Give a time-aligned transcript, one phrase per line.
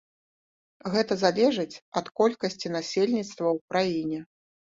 [0.93, 4.19] Гэта залежыць ад колькасці насельніцтва ў краіне.